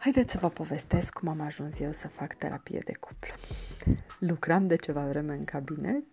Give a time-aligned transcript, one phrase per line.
[0.00, 3.32] Haideți să vă povestesc cum am ajuns eu să fac terapie de cuplu.
[4.18, 6.04] Lucram de ceva vreme în cabinet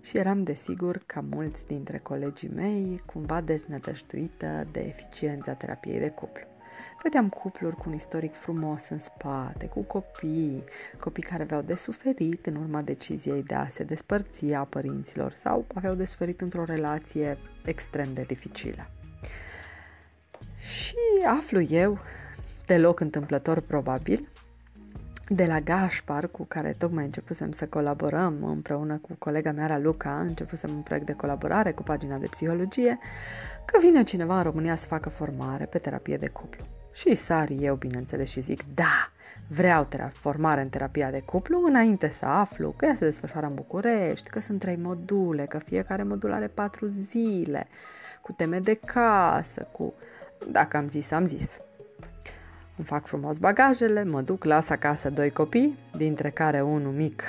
[0.00, 6.44] și eram desigur, ca mulți dintre colegii mei, cumva deznădăjduită de eficiența terapiei de cuplu.
[7.02, 10.64] Vedeam cupluri cu un istoric frumos în spate, cu copii,
[10.98, 15.64] copii care aveau de suferit în urma deciziei de a se despărți a părinților sau
[15.74, 18.90] aveau de suferit într-o relație extrem de dificilă.
[20.58, 21.98] Și aflu eu
[22.70, 24.28] deloc întâmplător probabil,
[25.28, 30.70] de la Gașpar, cu care tocmai începusem să colaborăm împreună cu colega mea, Luca, începusem
[30.70, 32.98] un proiect de colaborare cu pagina de psihologie,
[33.64, 36.64] că vine cineva în România să facă formare pe terapie de cuplu.
[36.92, 39.10] Și sar eu, bineînțeles, și zic, da,
[39.48, 44.28] vreau formare în terapia de cuplu înainte să aflu că ea se desfășoară în București,
[44.28, 47.66] că sunt trei module, că fiecare modul are patru zile,
[48.22, 49.94] cu teme de casă, cu...
[50.50, 51.60] Dacă am zis, am zis.
[52.80, 57.22] Îmi fac frumos bagajele, mă duc, las acasă doi copii, dintre care unul mic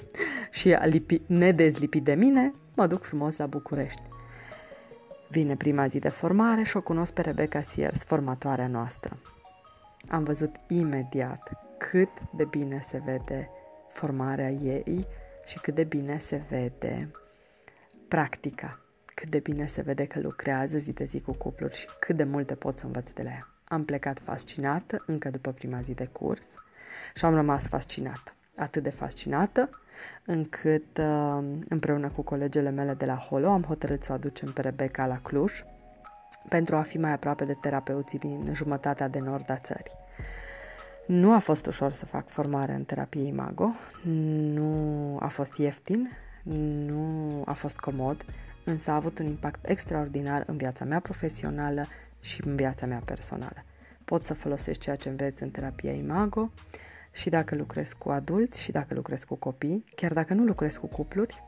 [0.58, 4.02] și a lipi, nedezlipit de mine, mă duc frumos la București.
[5.28, 9.16] Vine prima zi de formare și o cunosc pe Rebecca Sears, formatoarea noastră.
[10.08, 13.50] Am văzut imediat cât de bine se vede
[13.88, 15.06] formarea ei
[15.44, 17.10] și cât de bine se vede
[18.08, 18.80] practica,
[19.14, 22.24] cât de bine se vede că lucrează zi de zi cu cupluri și cât de
[22.24, 23.55] multe pot să învăț de la ea.
[23.68, 26.46] Am plecat fascinată încă după prima zi de curs
[27.14, 28.34] și am rămas fascinată.
[28.56, 29.70] Atât de fascinată
[30.24, 34.60] încât uh, împreună cu colegele mele de la Holo am hotărât să o aducem pe
[34.60, 35.64] Rebecca la Cluj
[36.48, 39.96] pentru a fi mai aproape de terapeuții din jumătatea de nord a țării.
[41.06, 43.74] Nu a fost ușor să fac formare în terapie imago,
[44.52, 46.10] nu a fost ieftin,
[46.86, 48.24] nu a fost comod,
[48.64, 51.86] însă a avut un impact extraordinar în viața mea profesională
[52.26, 53.64] și în viața mea personală.
[54.04, 56.50] Pot să folosesc ceea ce înveți în terapia Imago
[57.12, 60.86] și dacă lucrez cu adulți și dacă lucrez cu copii, chiar dacă nu lucrez cu
[60.86, 61.42] cupluri,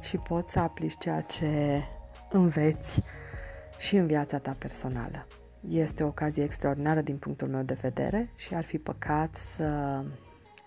[0.00, 1.82] și poți să aplici ceea ce
[2.30, 3.02] înveți
[3.78, 5.26] și în viața ta personală.
[5.68, 10.00] Este o ocazie extraordinară din punctul meu de vedere și ar fi păcat să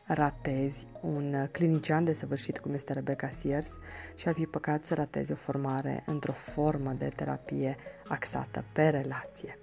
[0.08, 3.74] ratezi un clinician de săvârșit cum este Rebecca Sears
[4.16, 7.76] și ar fi păcat să ratezi o formare într-o formă de terapie
[8.08, 9.60] axată pe relație.